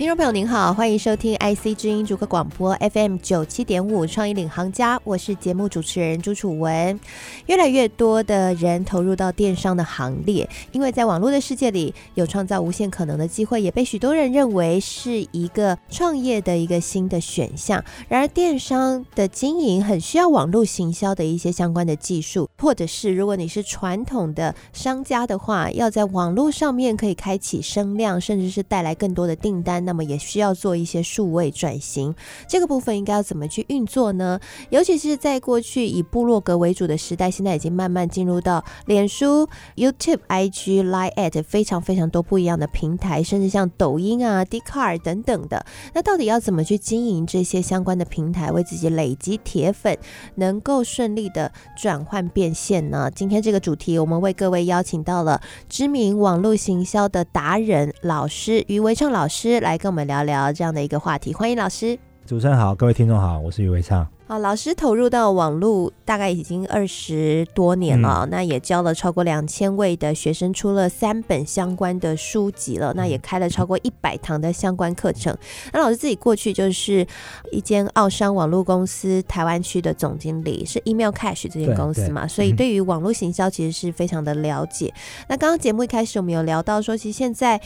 [0.00, 6.98] 听众朋友您好，欢迎收听 IC 之音主客广播 FM 九七点五创意领航家，我是节目主持人朱楚文。
[7.44, 17.84] 越来越多的人投入到电商的行列，因为在网络的世界里有创造无限可能的机会，也被许多人认为是一个创业的一个新的选项。
[18.08, 29.89] 然而，电商的经营很需要网络行销的一些相关的技术，或者是如果你是传统的商家的话，要在网络上面可以开启声量，甚至是带来更多的订单。
[29.90, 32.14] 那么也需要做一些数位转型，
[32.46, 34.38] 这个部分应该要怎么去运作呢？
[34.68, 45.66] 尤其是在过去以部落格为主的时代，现在已经慢慢进入到脸书、YouTube、IG、Line@ 非常非常多不一样的平台，甚至像抖音啊、d c a r 等等的。
[45.92, 49.98] 那到底要怎么去经营这些相关的平台，为自己累积铁粉，
[50.36, 53.10] 能够顺利的转换变现呢？
[53.12, 59.79] 今天这个主题，我们为各位邀请到了知名网络行销的达人老师于维畅老师来。
[59.80, 61.98] 跟我们聊聊这样的一个话题，欢迎老师。
[62.26, 64.06] 主持人好，各位听众好，我是余维畅。
[64.28, 75.34] 好，老师投入到网络大概已经二十多年了，嗯、那也教了超过两千位的学生，出了三本相关的书籍了，那也开了超过一百堂的相关课程。
[75.72, 77.04] 那老师自己过去就是
[77.50, 84.92] 一间奥商网络公司台湾区的总经理，是 Email Cash 这间公司嘛，所以对于网络行销其实是非常的了解。
[84.94, 87.58] 嗯、那刚刚节目一开始我们有聊到说，其实现在。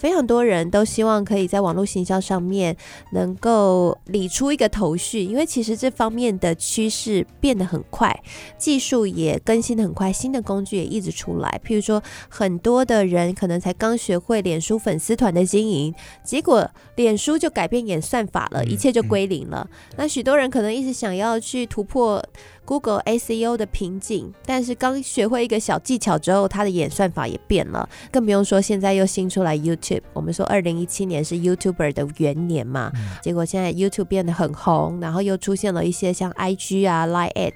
[0.00, 2.74] 非常多人都希望可以在网络行销上面
[3.12, 8.18] 能够理出一个头绪，因为其实这方面的趋势变得很快，
[8.56, 11.60] 技术也更新的很快，新的工具也一直出来。
[11.62, 19.68] 譬如说，很多的人可能才刚学会脸书粉丝团的经营，结果脸书就改变演算法了，一切就归零了。
[19.98, 22.24] 那许多人可能一直想要去突破。
[22.64, 30.02] Google SEO 的瓶颈，但是刚学会一个小技巧之后，它的演算法也变了，更不用说现在又新出来 YouTube。
[30.12, 37.52] 我们说二零一七年是 YouTuber 的元年嘛，嗯、结果现在 YouTube 变得很红，然后又出现了一些像 IG 啊、Line@，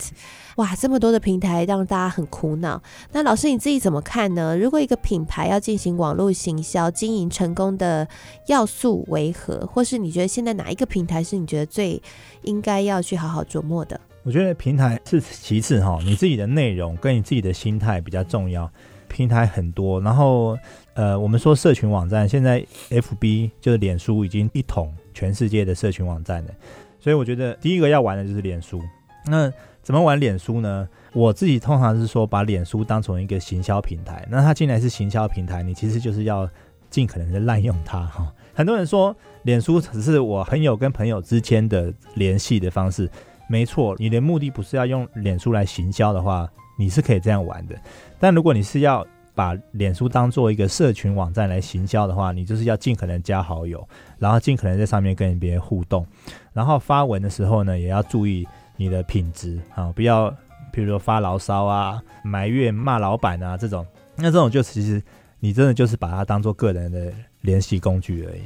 [0.56, 2.82] 哇，这么多的平台让大家很苦恼。
[3.12, 4.56] 那老师你自己怎么看呢？
[4.56, 8.09] 如果一个品牌要进行网络行销经营成功的
[8.47, 9.64] 要素为何？
[9.66, 12.03] 或是你觉得现在哪一个平台是你觉得最
[12.43, 14.00] 应该要去好好琢磨的？
[14.24, 18.70] 我觉得平台是其次哈，你自己的内容跟你自己的心态比较重要。
[19.06, 20.58] 平台很多，然后
[20.94, 26.50] 呃，我们说社群网站，现在 FB 就是脸书已经一统全世界的社群网站了，
[26.98, 28.82] 所以我觉得第一个要玩的就是脸书。
[29.26, 29.52] 那
[29.82, 30.88] 怎么玩脸书呢？
[31.12, 34.26] 我自己通常是说把脸书当成一个行销平台。
[34.30, 36.48] 那它既然是行销平台，你其实就是要
[36.88, 38.32] 尽可能的滥用它哈。
[38.54, 43.08] 很多人说脸书只是我朋友跟朋友之间的联系的方式。
[43.49, 47.77] 没错，你的目的不是要用脸书来行销的话，你是可以这样玩的。
[48.19, 53.87] 但如果你是要把脸书当做一个社群网站来行销的话，你就是要尽可能加好友，
[54.19, 56.06] 然后尽可能在上面跟别人互动，
[56.53, 58.47] 然后发文的时候呢，也要注意
[58.77, 60.34] 你的品质啊，不要
[60.72, 65.03] 比如说发牢骚啊、埋怨、骂老板啊这种，那这种就其实
[65.41, 67.12] 你真的就是把它当做个人的
[67.43, 68.41] 联系工具而已。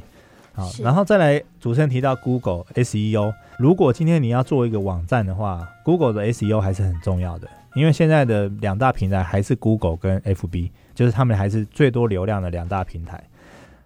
[0.59, 13.23] 好，然后再来，主持人提到 Google SEO，如果今天你要做一个网站的话，Google 的 SEO 还是很重要的，因为现在的两大平台还是 Google 跟 FB，就是他们还是最多流量的两大平台。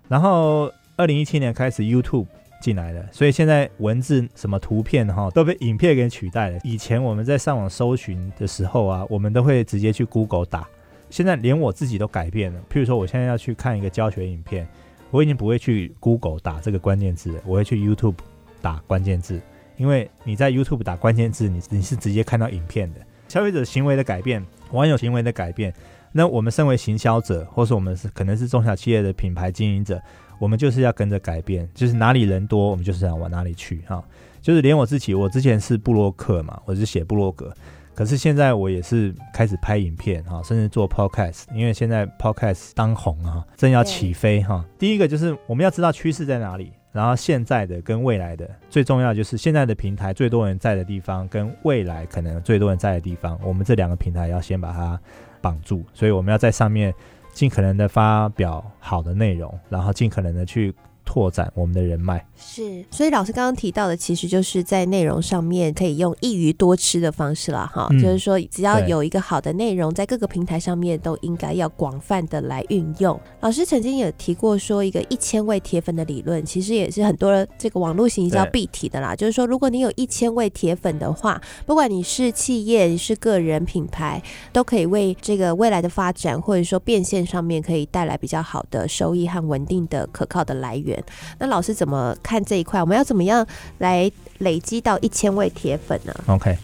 [0.09, 2.25] 然后二零一七年开始 YouTube
[2.62, 6.59] 进来了，所以现在文字什么图片哈都被影片给取代了。
[6.65, 10.66] 以前我们在上网搜寻的时候啊，我们都会直接去 Google 打，
[11.11, 12.59] 现在连我自己都改变了。
[12.72, 14.66] 譬如说，我现在要去看一个教学影片。
[15.12, 18.17] 我已经不会去 Google 打这个关键字，我会去 YouTube
[18.62, 19.41] 打关键字，
[19.77, 23.00] 因为你在 YouTube 打关键字，你你是直接看到影片的。
[23.28, 25.73] 消费者行为的改变，网友行为的改变，
[26.12, 30.03] 那我们身为行销者，或是我们是可能是中小企业的品牌经营者，
[30.38, 34.03] 我们就是要跟着改变，就是哪里人多，我们就是要往哪里去哈。
[34.41, 37.55] 就是连我自己，我之前是布洛克嘛，我是写布洛格。
[37.94, 44.65] 可是现在我也是开始拍影片哈，甚至做 podcast，因为现在 podcast 当红啊，正要起飞哈。
[44.79, 54.99] 第一个就是我们要知道趋势在哪里，然后现在的跟未来的最重要就是现在的平台最多人在的地方，跟未来可能最多人在的地方，我们这两个平台要先把它
[55.41, 56.93] 绑住，所以我们要在上面
[57.33, 62.25] 尽可能的发表好的内容，然后尽可能的去拓展我们的人脉。
[62.37, 67.87] 是，所以老师刚刚提到的，其实就是在内容上面可以用一鱼多吃的方式了哈。
[67.90, 73.19] 嗯、就是说，只要有一个好的内容，在各个平台上面都应该要广泛的来运用。
[73.40, 79.14] 老师曾经有提过说，一个一千位铁粉的理论，其实也是很多这个网络行销必提的啦。
[79.14, 84.20] 就是说，如果你有一千位铁粉的话，不管你是企业，你是个人品牌，
[84.52, 90.92] 都可以为这个未来的发展或者说变现上面可以带来比较好的收益和稳定的可靠的来源。
[91.39, 92.43] 那老师怎么看？
[92.44, 93.47] 这一块，我们要怎么样
[93.79, 96.59] 来累积到一千位铁粉呢？OK，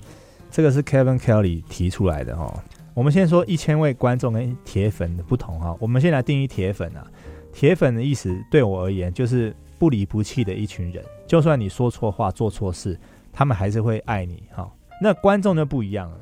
[0.50, 2.52] 这个是 Kevin Kelly 提出来的哦。
[2.94, 5.76] 我们先说一千位观众跟铁粉的不同哈。
[5.78, 7.06] 我们先来定义铁粉啊。
[7.52, 12.98] 铁粉的意思对我而言就是不离不弃的一群人，就算你说错话、做错事，
[13.32, 14.68] 他们还是会爱你哈。
[15.00, 16.18] 那观众就不一样了。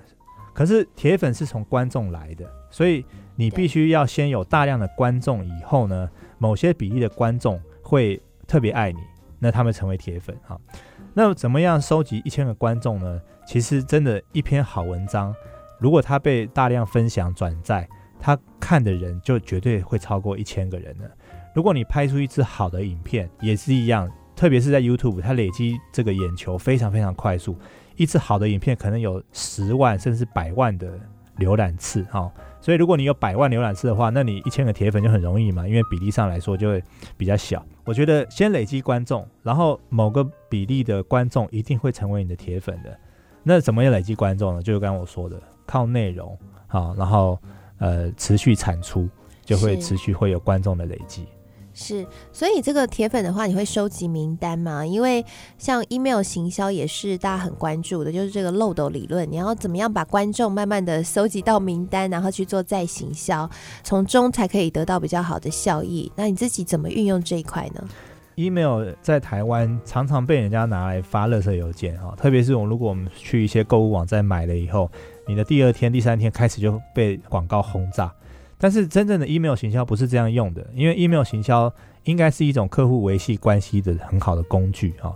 [0.53, 3.05] 可是铁粉是从观众来的，所以
[3.35, 6.09] 你必须要先有大量的观众，以后呢，
[6.39, 9.01] 某些比例的观众会特别爱你。
[9.39, 10.59] 那他们成为铁粉哈，
[11.13, 13.21] 那怎么样收集一千个观众呢？
[13.47, 15.33] 其实真的，一篇好文章，
[15.79, 17.87] 如果它被大量分享转载，
[18.19, 21.05] 他看的人就绝对会超过一千个人了。
[21.55, 27.57] 如果你拍出一支好的影片，也是一样，特别是在 YouTube，它累积这个眼球非常非常快速，
[27.97, 30.99] 一支好的影片可能有十万甚至百万的
[31.39, 32.33] 浏览次哈。
[32.67, 36.83] 所以，如果你有百万浏览次的话，那你一千个铁粉就很容易嘛，因为比例上来说就会
[37.17, 37.65] 比较小。
[37.85, 42.99] 我觉得先累积观众，然后某个比例的观众一定会成为你的铁粉的。
[43.45, 44.61] 那怎么样累积观众呢？
[44.61, 46.37] 就是刚刚我说的，靠内容
[46.67, 47.39] 好，然后
[47.79, 49.09] 呃持续产出，
[49.45, 51.25] 就会持续会有观众的累积。
[51.79, 54.85] 是，所以这个铁粉的话，你会收集名单吗？
[54.85, 55.23] 因为
[55.59, 59.31] 像 email 行销也是大家很关注的，就是这个漏斗理论。
[59.31, 63.49] 你要怎么样把观众慢慢的收集到名单，然后去做再行销，
[63.85, 66.11] 从中才可以得到比较好的效益。
[66.17, 67.87] 那你自己怎么运用这一块呢
[68.37, 74.91] ？email 在台湾常常被人家拿来发垃圾邮件啊，特别是我如果我们去一些购物网站买了以后，
[75.29, 78.11] 你的第二天、第三天开始就被广告轰炸。
[78.59, 81.73] 但是真正的 email 行销不是这样用的，因为 email 行销
[82.05, 85.15] 应该是一种客户维系关系的很好的工具啊。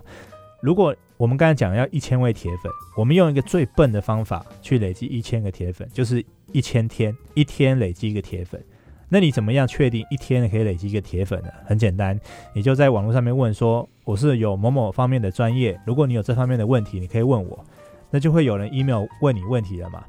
[0.61, 8.63] 如果我们刚才讲要一千位铁粉，我们用一个最笨的方法去累积一千个铁粉，就是一千天，一天累积一个铁粉。
[9.09, 11.49] 那你怎么样确定一天可以累积一个铁粉呢？
[11.65, 12.19] 很简单，
[12.53, 17.65] 你就在网络上面问说，我是有某某方面的专业，如果你有这方面的问题，你可以问我，
[18.09, 20.03] 那就会有人 email 问你问题了嘛。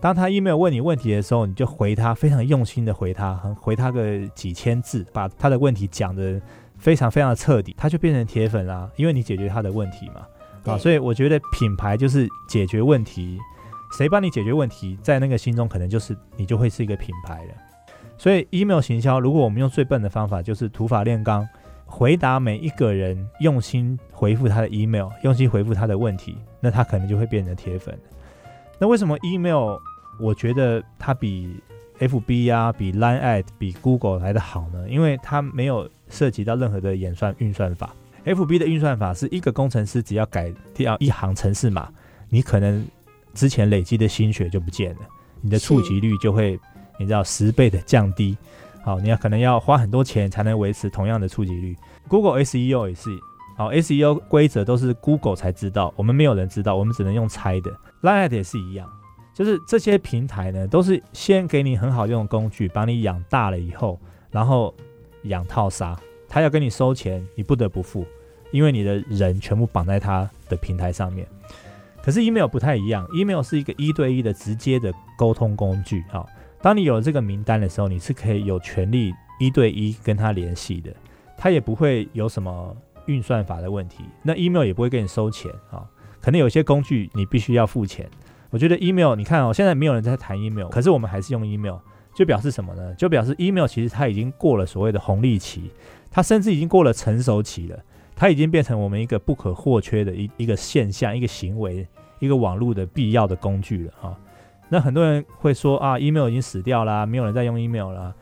[0.00, 6.40] 当他 email 问你问题的时候，你就回他，非常用心的回他，回他个几千字，把他的问题讲的
[6.78, 10.26] 非常非常的彻底，他就变成铁粉啦，因为你解决他的问题嘛。
[10.64, 13.38] 啊，所以我觉得品牌就是解决问题，
[13.96, 17.54] 谁帮你解决问题，在那个心中可能就是你就会是一个品牌了。
[18.18, 21.48] 所以 email 行销，如果我们用最笨的方法，就是土法炼钢，
[21.84, 27.96] 回答每一个人，用心回复他的 email，用心回复他的问题，那他可能就会变成铁粉。
[28.78, 29.78] 那为什么 email
[30.18, 31.60] 我觉得它比
[31.98, 34.88] FB 啊、比 Line@ 比 Google 来得好呢？
[34.88, 37.94] 因为它没有涉及到任何的演算运算法。
[38.24, 41.88] FB 的运算法是一个工程师只要改掉一行程式码，
[42.28, 42.84] 你可能
[43.32, 45.00] 之前累积的心血就不见了，
[45.40, 46.58] 你的触及率就会
[46.98, 48.36] 你知道十倍的降低。
[48.82, 51.76] 好，你要可能要花很多钱才能维持同样的触及率。
[52.08, 53.10] Google SEO 也是。
[53.56, 57.72] 好，SEO 规则都是 Google 才知道，我们没有人知道，我们只能用猜的。
[58.06, 58.88] Line 也是一样，
[59.34, 63.98] 就是这些平台呢，都是先给你很好用的工具，把你养大了以后，
[64.30, 64.72] 然后
[65.24, 65.98] 养套杀，
[66.28, 68.06] 他要跟你收钱，你不得不付，
[68.52, 71.26] 因为你的人全部绑在他的平台上面。
[72.00, 76.04] 可是 email 不太一样，email 是一个一对一的直接的沟通工具。
[76.12, 76.24] 啊，
[76.62, 80.94] 当你有了这个名单的时候，你是可以有权利一对一跟他联系的，
[81.36, 82.76] 他也不会有什么。
[83.06, 85.86] 运算法的问题，那 email 也不会给你收钱啊、
[86.26, 88.04] 可能有些工具你必须要付钱。
[88.50, 91.76] 我觉得 email，你看哦，现在没有人在谈 email，可是我们还是用 email，
[92.16, 92.92] 就表示什么呢？
[92.94, 95.70] 就表示 email 其实它已经过了所谓的红利期，
[96.10, 97.78] 它甚至已经过了成熟期了，
[98.16, 101.86] 它已经变成我们一个不可或缺的一一个现象、一个行为、
[102.18, 104.18] 一个网络的必要的工具了啊、
[104.68, 108.12] 那很多人会说啊，email 已经死掉啦，没有人在用 email 啦。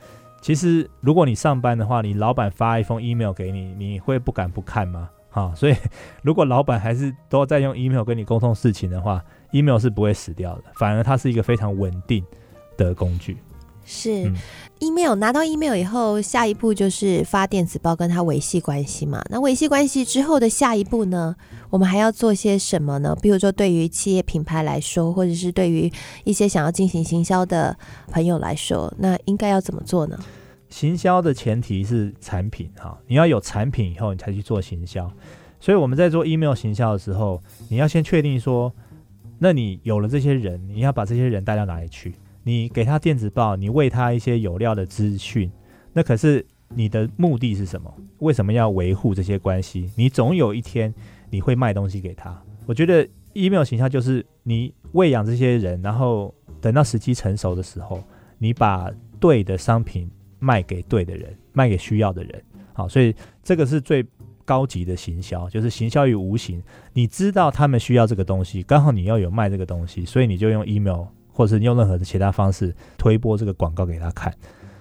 [0.42, 5.08] 其实，如果你上班的话，你老板发一封 email 给你，你会不敢不看吗？
[5.34, 5.74] 哈，所以
[6.22, 12.24] 如果老板还是都在用 email 跟你沟通事情的话，email 是不会死掉的，反而它是一个非常稳定
[12.76, 13.36] 的工具。
[13.86, 14.36] 是、嗯、
[14.78, 19.22] email 拿到 email 以后，下一步就是发电子报跟他维系关系嘛。
[19.28, 21.34] 那维系关系之后的下一步呢？
[21.68, 23.14] 我们还要做些什么呢？
[23.20, 27.76] 比如说，对于企业品牌来说，或者是对于一些想要进行行销的
[28.10, 30.18] 朋友来说，那应该要怎么做呢？
[30.74, 35.08] 行销的前提是产品哈，你要有产品以后，你才去做行销。
[35.60, 38.74] 所以我们在做 email 行销的时候，你要先确定说，
[39.38, 42.12] 那你有了这些人，你要把这些人带到哪里去？
[42.42, 45.48] 你给他电子报，你喂他一些有料的资讯，
[45.92, 47.94] 那可是你的目的是什么？
[48.18, 49.88] 为什么要维护这些关系？
[49.94, 50.92] 你总有一天
[51.30, 52.36] 你会卖东西给他。
[52.66, 58.02] 我觉得 email 行销就是你喂养这些人，然后等到时机成熟的时候，
[58.38, 58.90] 你把
[59.20, 60.10] 对的商品
[60.44, 62.42] 卖给对的人，卖给需要的人。
[62.72, 64.06] 好，所以这个是最
[64.44, 66.62] 高级的行销，就是行销于无形。
[66.92, 71.06] 你知道他们需要这个东西，刚好你要有卖这个东西，所以你就用 email。
[71.36, 74.32] 或者是用任何的其他方式推播这个广告给他看，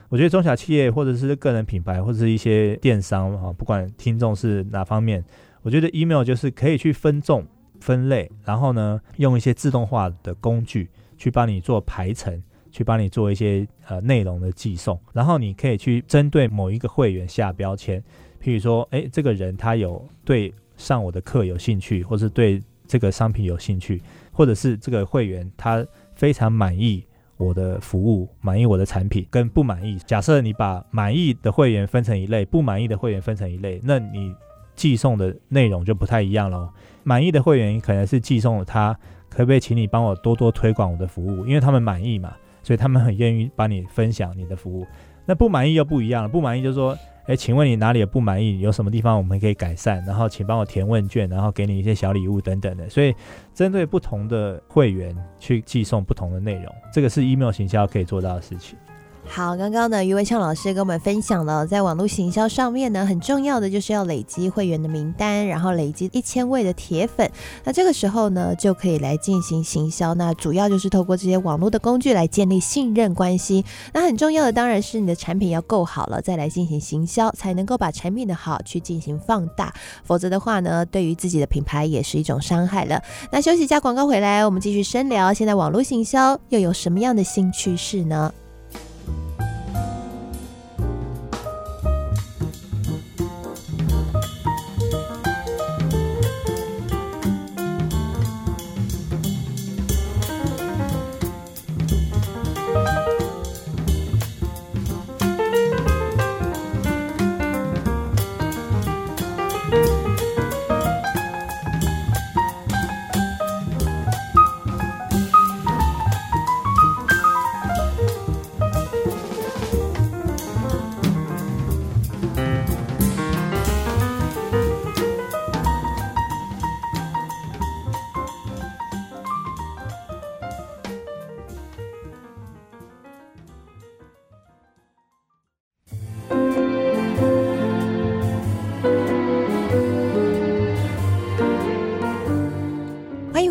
[0.08, 5.26] 我觉得中小企业或者是个人品牌或者是一些电商啊，不管听众是哪方面，
[5.64, 7.44] 我觉得 email 就是可以去分众
[7.80, 12.44] 分类，然后呢，用一些自动化的工具去帮你做排程，
[12.74, 18.04] 去帮你做一些呃内容的寄送，然后你可以去针对某一个会员下标签，
[18.44, 24.02] 譬如说，诶，这个人他有对上我的课有兴趣，或是对这个商品有兴趣，
[24.34, 25.86] 或者是这个会员他。
[26.16, 27.04] 非常满意
[27.38, 29.98] 我的服务，满意我的产品，跟不满意。
[30.06, 34.32] 假设你把满意的会员分成一类，不满意的会员分成一类，那你
[34.76, 36.70] 寄送的内容就不太一样喽。
[37.02, 38.96] 满意的会员可能是寄送了他，
[39.28, 41.48] 可不可以请你帮我多多推广我的服务？
[41.48, 44.88] 因为他们满意嘛，所以他们很愿意帮你分享你的服务。
[45.26, 46.98] 那不满意又不一样了，不满意就是说。
[47.28, 48.60] 诶，请问你哪里有不满意？
[48.60, 50.04] 有什么地方我们可以改善？
[50.06, 52.90] 然后请帮我填问卷，然后给你一些小礼物等等的。
[52.90, 53.16] 所以，
[53.54, 58.78] 针对不同的会员去寄送不同的内容，这个是 email 行销可以做到的事情。
[59.26, 67.28] 好，刚刚呢，余维畅老师跟我们分享了，在网络行销上面呢，很重要的就是要累积会员的名单，然后累积一千位的铁粉。
[67.64, 70.14] 那这个时候呢，就可以来进行行销。
[70.14, 73.66] 那主要就是透过这些网络的工具来建立信任关系。
[73.92, 79.74] 那很重要的当然是你的产品要够好了，再来进行行销，才能够把产品的好去进行放大。
[80.04, 83.02] 否则的话呢，对于自己的品牌也是一种伤害了。
[83.32, 85.34] 那休息一下广告回来，我们继续深聊。
[85.34, 88.32] 现在网络行销又有什么样的新趋势呢？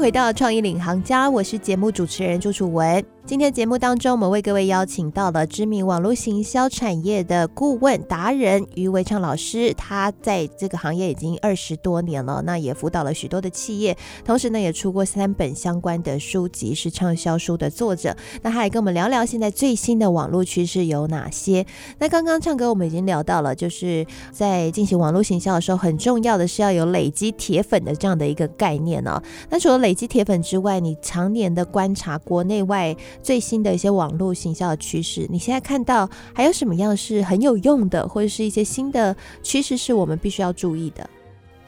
[0.03, 3.05] 回到创意领航家，我是节目主持人朱楚文。
[3.33, 9.73] 今天节目当中，我们为各位邀请到了知名网络行销产业的顾问达人余维畅老师。
[9.73, 18.15] 他在这个行业已经二十多年了，那也辅导了许多的企业，同时呢也出过三本相关的书籍，是畅销书的作者。
[18.43, 21.65] 那他也跟我们聊聊现在最新的网络趋势有哪些。
[22.01, 29.19] 那刚刚唱歌我们已经聊到了，就是在进行网络行销的时候，很重要的是要有累积铁粉的这样的一个概念哦。
[29.49, 32.95] 那除了累积铁粉之外，你常年的观察国内外。
[33.23, 41.09] 最新的一些网络行销的趋势，你现在看到还有什么样是很有用的，或者是一些新的趋势是我们必须要注意的？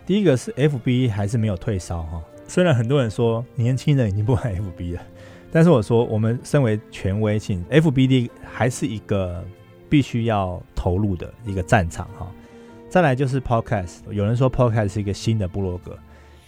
[0.05, 5.03] 第一个是 FB 还是没有退烧哈，虽然很多人说年轻人已经不玩 FB 了，
[5.53, 9.43] 但是我说我们身为权威性 FBD 还是一个
[9.89, 12.31] 必须要投入的一个战场哈。
[12.89, 15.97] 再来就是 Podcast，有人说 Podcast 是一个新的部落格，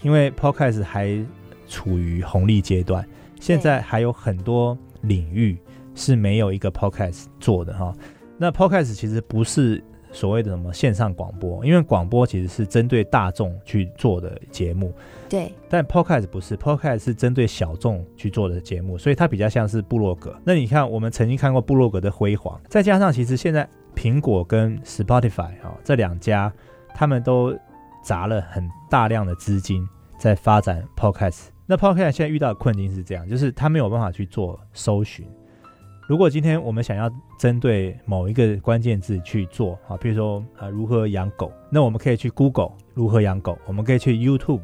[0.03, 1.25] 因为 Podcast 还
[1.69, 3.07] 处于红利阶段，
[3.41, 4.77] 现在还有很多。
[5.07, 5.59] 领域
[5.95, 7.95] 是没有一个 podcast 做的哈，
[8.37, 9.83] 那 podcast 其实不是
[10.13, 14.93] 所谓的什么线上广播，因为广播其实是针对大众去做的节目，
[15.29, 20.35] 对，但 podcast 不是，podcast 是针对小众去做的节目，所以它比较像是部落格。
[20.45, 26.53] 那你看，我们曾经看过部落格的辉煌，再加上其实现在苹果跟 Spotify 哈这两家，
[26.95, 27.55] 他们都
[28.03, 29.87] 砸了很大量的资金
[30.19, 31.56] 在发展 podcast。
[31.67, 35.27] 那 Podcast 现在遇到的困境是这样，就是它没有办法去做搜寻。
[36.09, 44.61] 如果今天我们想要针对某一个关键字去做啊，比如说啊如何养狗，那我们可以去 Google 如何养狗，我们可以去 YouTube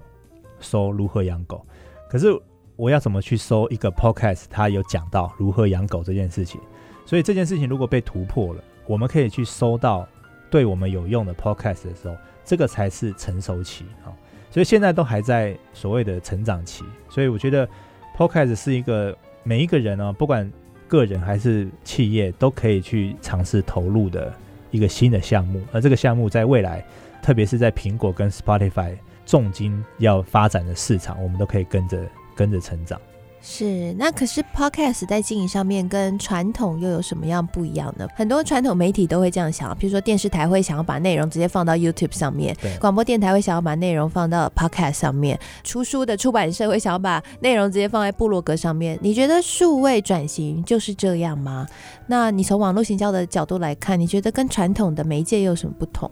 [0.61, 1.67] 搜如何养狗。
[2.09, 2.29] 可是
[2.77, 4.45] 我要怎么去搜一个 Podcast？
[4.49, 6.61] 它有讲到如何养狗这件事情，
[7.05, 10.07] 所以这件事情如果被突破了，我们可以去搜到
[10.49, 14.15] 对我们有用的 podcast 的时候，这个才是成熟期啊。
[14.53, 17.67] 所以现在都还在所谓的成长期，所以我觉得
[18.15, 20.49] podcast 是一个每一个人呢，不管
[20.87, 24.31] 个人还是企业，都可以去尝试投入的
[24.71, 25.63] 一个新的项目。
[25.73, 26.85] 而这个项目在未来，
[27.23, 28.95] 特别是在苹果跟 Spotify
[29.25, 31.99] 重金要发展的市场，我们都可以跟着
[32.37, 33.01] 跟着成长。
[33.45, 38.07] 是，那可是 Podcast 在经营上面跟传统又有什么样不一样呢？
[38.15, 48.97] 很多传统媒体都会这样想，比如说电视台会想要把内容直接放到 YouTube 上面，对，广播电台会想要把内容放到 Podcast 上面，出书的出版社会想要把内容直接放在部落格上面。
[49.03, 51.67] 你觉得数位转型就是这样吗？
[52.07, 56.09] 那你从网络行销的角度来看，你觉得跟传统的媒介又有什么不同？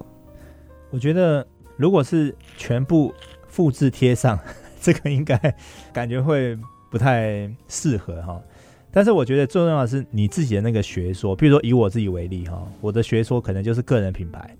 [0.91, 1.47] 我觉得
[1.77, 3.15] 如果是全部
[3.47, 4.37] 复制贴上，
[4.83, 5.39] 这个应该
[5.93, 6.59] 感觉会。
[6.91, 8.43] 不太适合哈，
[8.91, 14.57] 但是我觉得最重要的是你自己的那个学说，比如说以我自己为例哈，我的学说可能就是个人品牌，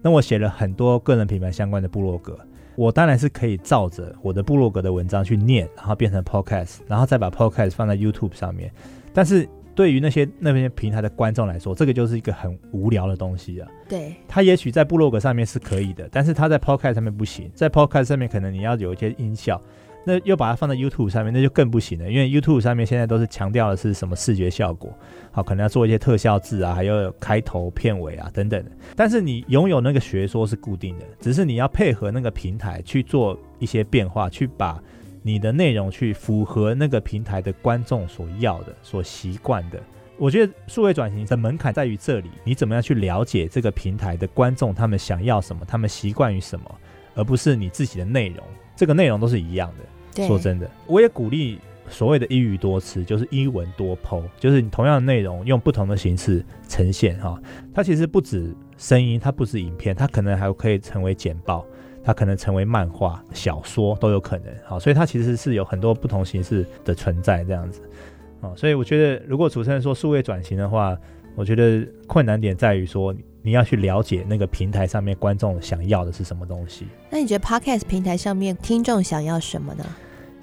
[0.00, 2.38] 那我写了很多个人品牌相关的部落格，
[2.74, 8.72] 我当然是可以照着我的部落格的文章去念，然后变成 podcast，然后再把 podcast 放在 YouTube 上面。
[9.12, 13.68] 但是对于那些那边平台的观众来说，这个就是一个很无聊的东西啊。
[13.88, 19.60] 对，他也许在部落格上面是可以的，但是他在 podcast 上面不行，在 podcast 上面可能你要有一些音效。
[20.04, 24.92] 那又把它放在 YouTube 上面，那就更不行了，因为 YouTube 上面现在都是强调的是什么视觉效果，
[25.32, 28.70] 好，可能要做一些特效字啊，还有开头、片尾啊等等的。
[28.94, 34.78] 但是你拥有那个学说是固定的，只是你要配合那个平台去做一些变化，去把
[35.22, 39.82] 你的内容去符合那个平台的观众所要的、所习惯的。
[40.18, 46.72] 我觉得数位转型的门槛在于这里，你怎么样去了解这个平台的观众他们想要什么，他们习惯于什么，
[47.14, 48.44] 而不是你自己的内容，
[48.76, 49.84] 这个内容都是一样的。
[50.14, 57.40] 说真的，我也鼓励所谓的一语多词，就是一文多剖就是你同样的内容用不同的形式呈现哈。
[57.74, 61.66] 它其实不止声音，它不止影片，它可能还可以成为简报，
[62.02, 64.46] 它可能成为漫画、小说都有可能。
[64.64, 67.80] 好，所以它其实是有很多不同形式的存在这样子。
[68.40, 70.96] 啊，所以我觉得如果主持人说数位转型的话，
[71.34, 73.14] 我觉得困难点在于说。
[73.46, 76.86] 你要去了解那个平台上面观众想要的是什么东西。
[77.10, 79.84] 那你觉得 Podcast 平台上面听众想要什么呢？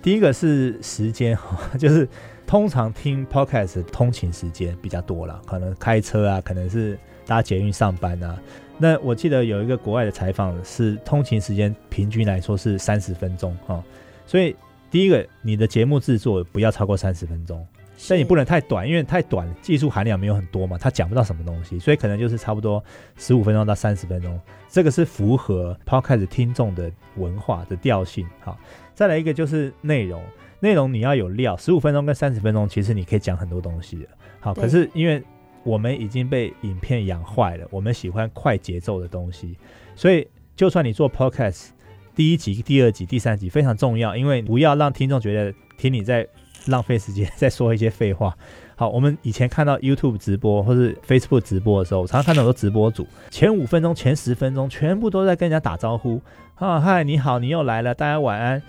[0.04, 1.36] 第一个是时间，
[1.80, 2.08] 就是
[2.46, 8.40] 通常听 Podcast 通勤时间比较多了，可能开车啊，可能是搭捷运上班啊。
[8.78, 13.84] 那我记得有一个国外的采访是通勤时间平均来说是三十分钟哈，
[14.28, 14.56] 所以
[14.92, 17.66] 第一个你的节目制作不要超过三十分钟。
[18.10, 22.84] 但你不能太短，因为太短，技术含量没有很多嘛，他讲不到什么东西，所以可能就是差不多
[23.16, 28.28] 十五分钟到三十分钟，这个是符合 Podcast 听众的文化的调性。
[28.40, 28.58] 好，
[28.96, 30.24] 再来一个就是内容，
[30.60, 34.08] 内容你要有料，十五分钟跟三十分钟，其实你可以讲很多东西的。
[34.40, 35.22] 好，可是因为
[35.64, 39.56] 我们已经被影片养坏了，我们喜欢快节奏的东西，
[39.96, 41.68] 所以就算你做 Podcast，
[42.16, 46.28] 第一集、第二集、第三集非常重要，因为不要让听众觉得听你在。
[46.68, 48.36] 浪费时间在说一些废话。
[48.76, 56.20] 好，我们以前看到 YouTube 直播或是 Facebook 直播的时候，我常常看到很多直播主，前五分钟、前十分钟全部都在跟人家打招呼。
[56.56, 58.62] 啊，嗨，你好，你又来了，大家晚安。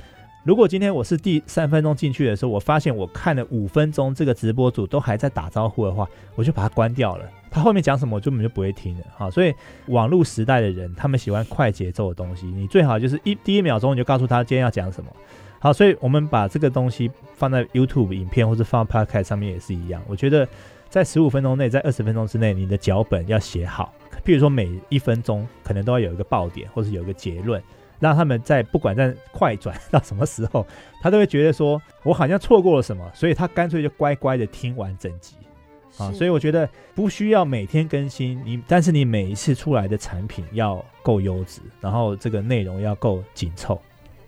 [0.45, 7.25] 如果今天我是第三分钟进去的时候，我发现我看了五分钟，这个直播主都还在打招呼的话，我就把它关掉了。
[7.51, 9.05] 他后面讲什么，我根本就不会听了。
[9.17, 9.55] 好，所以
[9.87, 15.11] 网络时代的人，他们喜欢快节奏的东西，你最好就是一第一秒钟你就告诉他今天要讲什么。
[15.63, 20.03] 好，所以我们把这个东西放在 YouTube 影片或者放 Podcast 上面也是一样。
[20.09, 20.47] 我觉得
[20.89, 23.95] 在十五分钟内，在二十分钟之内，你的脚本要写好。
[24.25, 27.63] 譬如说，每一分钟可能都要有一个爆点，或是有一个结论，
[28.01, 30.67] 让他们在不管在快转到什么时候，
[31.01, 35.37] 他都会觉得说我好像错过了什么，所以他干脆就乖乖的听完整集。
[35.97, 43.81] 啊，所以我觉得不需要每天更新你，但是你每一次出来的产品要够优质，然后这个内容要够紧凑，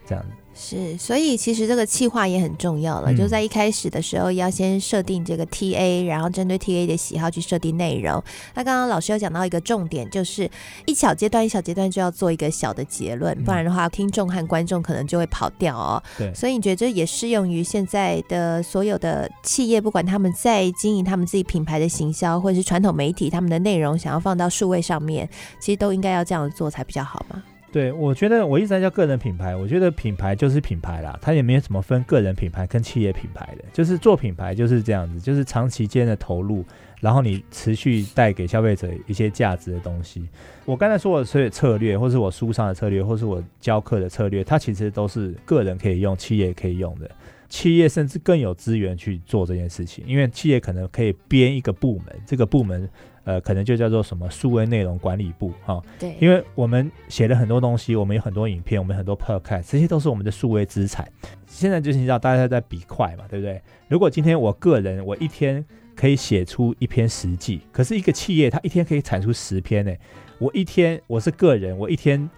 [0.07, 0.31] 这样子。
[0.57, 8.23] 是，所以其实这个企划也很重要了，嗯、就在一开始的时候要先设定这个 TA，然后针对 TA 的喜好去设定内容。
[8.55, 10.49] 那刚刚老师有讲到一个重点，就是
[10.87, 16.01] 一小阶段一小阶段就要做一个小的结论，不然的话听众和观众可能就会跑掉哦。
[16.17, 27.43] 对，所以你觉得这也适用于现在的所有的企业，不管他们在经营他们自己品牌的行销，或者是传统媒体他们的内容想要放到数位上面，其实都应该要这样做才比较好嘛。
[27.75, 36.65] 对，我觉得我一直在叫个人品牌，我觉得品牌就是品牌啦，它也没有什么分个人品牌跟企业品牌的，就是做品牌就是这样子，就是长期间的投入，
[37.01, 40.25] 然后你持续带给消费者一些价值的东西。
[40.65, 47.11] 我刚才说的所有策略，或是我书上的策略，或是我教课的策略，它其实都是个人可以用，企业可以用的。
[47.49, 52.89] 企业甚至更有资源去做这件事情，因为企业可能可以编一个部门，这个部门
[53.25, 55.83] 呃，可能就叫做什么数位内容管理部哈。
[55.99, 61.07] 对，因为我们写了很多东西，我们有很多影片，我们很多 podcast，这些都是我们的数位资产。
[61.47, 63.61] 现在就是你知道，大家在比快嘛，对不对？
[63.89, 65.65] 如果今天我个人，我一天
[65.97, 69.93] 可以写出一篇实际，可是一个企业它一天可以产出十篇呢。
[70.39, 72.29] 我一天我是个人，我一天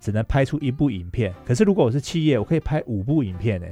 [0.00, 3.66] 只能拍出一部影片，可是如果我是企业，我可以拍五部影片呢。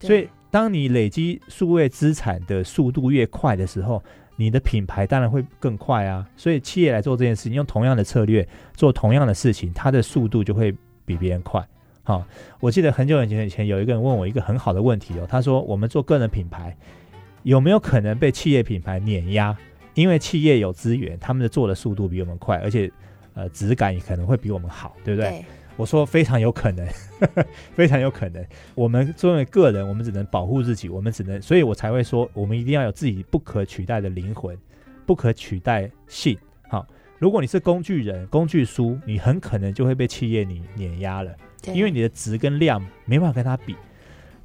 [0.00, 4.02] 所以，当你累积数位资产的速度越快的时候，
[4.40, 10.72] 你的品牌当然会更快啊，所以企业来做这件事情，用同样的策略做同样的事情，它的速度就会
[11.04, 11.66] 比别人快。
[12.04, 12.24] 好，
[12.60, 16.76] 我记得很久很久以前有一个人问我一个很好的问题哦，他说：我们做个人品牌
[17.42, 19.58] 有没有可能被企业品牌碾压？
[19.94, 22.88] 因为企业有资源，他们的做的速度比我们快，而且
[23.34, 25.30] 呃质感也可能会比我们好，对不对？
[25.30, 25.44] 对。
[25.78, 26.84] 我说非常有可能，
[27.20, 28.44] 呵呵，非常有可能。
[28.74, 34.58] 我们作为个人，我们只能保护自己，我们只能，所以我才会说，我们一定要有自己不可取代的灵魂，
[35.06, 36.36] 不可取代性。
[36.68, 36.84] 好，
[37.20, 41.32] 如果你是工具人、工具书，你很可能就会被企业你碾压了，
[41.72, 43.76] 因为你的值跟量没办法跟他比。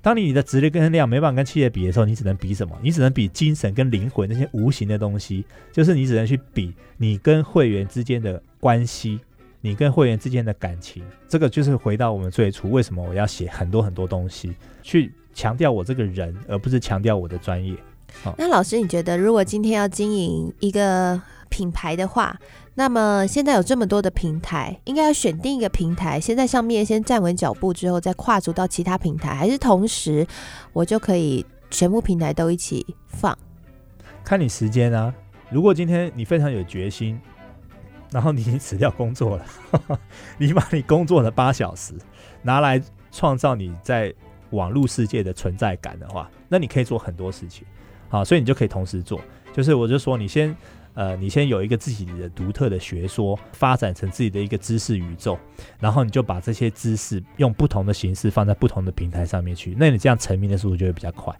[0.03, 2.77] 当你你的值跟量没办法跟企业比的时候，你只能比什么？
[2.83, 9.19] 你只能比精神跟灵魂那些无形的东西，就是你只能去比你跟会员之间的关系。
[9.65, 17.73] 你跟会员之间的感情，这个就是回到我们最初，为什么我要写很多很多东西，去强调我这个人，而不是强调我的专业。
[18.21, 22.37] 好，那老师，你觉得如果今天要经营一个品牌的话，
[22.75, 30.27] 那么现在有这么多的平台，应该要选定一个平台，先在上面先站稳脚步，之后再跨足到其他平台，还是同时
[30.73, 33.33] 我就可以全部平台都一起放？
[34.25, 35.15] 看你时间啊。
[35.49, 37.17] 如果今天你非常有决心。
[38.13, 39.99] 然后你已经辞掉工作了，
[40.37, 41.95] 你把你工作的八小时
[42.43, 42.79] 拿来
[43.11, 44.13] 创造你在
[44.51, 47.65] 网络世界的存在感的话，那你可以做很多事情，
[48.09, 49.19] 好，所以你就可以同时做。
[49.51, 50.55] 就是我就说，你先
[50.93, 55.39] 呃，你先有一个自己的独特的学说，发展成自己的一个知识宇宙，
[55.79, 61.35] 然后你就把这些知识用不同的形式放在不同的平台上面去，那你这样成名的速度就会比较快。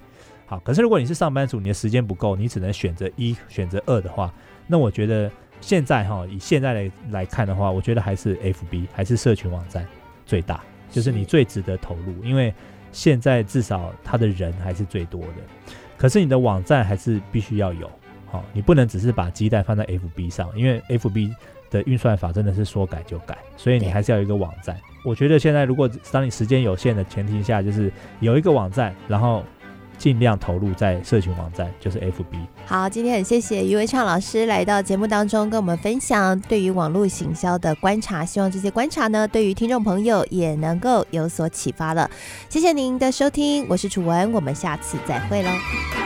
[0.48, 4.34] 好，可是如果你是上班族，你的时间不够，你只能选择一，选择二的话，
[4.66, 5.32] 那我觉得。
[5.64, 9.88] 现在哈，以现在来来看的话，我觉得还是 FB 还是社群网站
[10.26, 12.54] 最大，就是你最值得投入，因为
[12.92, 15.36] 现在至少他的人还是最多的。
[15.98, 17.90] 可是你的网站还是必须要有，
[18.30, 21.34] 好，你不能只是把鸡蛋放在 FB 上，因为 FB
[21.72, 24.78] 的运算法真的是说改就改，所以你还是要有一个网站。
[25.06, 29.46] 我觉得现在如果当你时间有限的前提下，就是有一个网站，然后。
[29.98, 32.38] 尽量投入在社群网站，就是 FB。
[32.66, 38.26] 好，今天很谢谢余伟畅老师来到节目当中，跟我们分享对于网络行销的观察。
[38.26, 42.10] 希望这些观察呢，对于听众朋友也能够有所启发了。
[42.50, 46.03] 谢谢您的收听，我是楚文，我们下次再会喽。